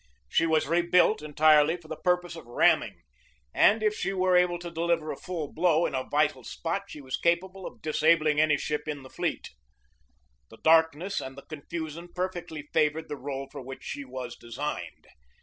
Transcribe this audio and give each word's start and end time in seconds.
She 0.27 0.47
was 0.47 0.65
rebuilt 0.65 1.19
64 1.19 1.19
GEORGE 1.19 1.19
DEWEY 1.19 1.29
entirely 1.29 1.77
for 1.77 1.87
the 1.87 1.95
purpose 1.97 2.35
of 2.35 2.47
ramming, 2.47 3.03
and 3.53 3.83
if 3.83 3.93
she 3.93 4.13
were 4.13 4.35
able 4.35 4.57
to 4.57 4.71
deliver 4.71 5.11
a 5.11 5.15
full 5.15 5.53
blow 5.53 5.85
in 5.85 5.93
a 5.93 6.03
vital 6.09 6.43
spot 6.43 6.85
she 6.87 7.01
was 7.01 7.17
capable 7.17 7.67
of 7.67 7.83
disabling 7.83 8.41
any 8.41 8.57
ship 8.57 8.87
in 8.87 9.03
the 9.03 9.11
fleet. 9.11 9.51
The 10.49 10.57
darkness 10.63 11.21
and 11.21 11.37
the 11.37 11.43
confusion 11.43 12.07
perfectly 12.15 12.67
favored 12.73 13.09
the 13.09 13.15
role 13.15 13.47
for 13.51 13.61
which 13.61 13.83
she 13.83 14.03
was 14.03 14.35
designed. 14.35 15.05